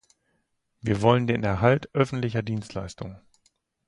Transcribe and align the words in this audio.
Wir 0.81 1.03
wollen 1.03 1.27
den 1.27 1.43
Erhalt 1.43 1.93
öffentlicher 1.93 2.41
Dienstleistungen. 2.41 3.21